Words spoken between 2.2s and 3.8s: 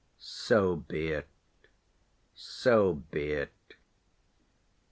so be it!